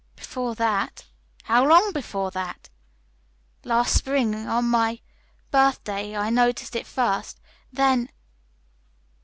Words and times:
"Before 0.15 0.55
that." 0.55 1.05
"How 1.43 1.63
long 1.63 1.91
before 1.93 2.31
that?" 2.31 2.69
"Last 3.63 3.95
spring 3.95 4.33
on 4.47 4.65
my 4.65 4.99
birthday. 5.51 6.17
I 6.17 6.31
noticed 6.31 6.75
it 6.75 6.87
first 6.87 7.39
then." 7.71 8.09